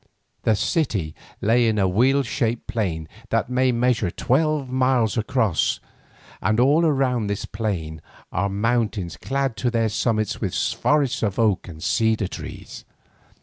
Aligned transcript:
The 0.41 0.55
city 0.55 1.13
lay 1.41 1.67
in 1.67 1.77
a 1.77 1.87
wheelshaped 1.87 2.65
plain 2.65 3.07
that 3.29 3.51
may 3.51 3.71
measure 3.71 4.09
twelve 4.09 4.67
miles 4.67 5.15
across, 5.15 5.79
and 6.41 6.59
all 6.59 6.87
around 6.87 7.27
this 7.27 7.45
plain 7.45 8.01
are 8.31 8.49
mountains 8.49 9.15
clad 9.15 9.55
to 9.57 9.69
their 9.69 9.89
summits 9.89 10.41
with 10.41 10.55
forests 10.55 11.21
of 11.21 11.37
oak 11.37 11.67
and 11.67 11.83
cedar 11.83 12.27
trees. 12.27 12.83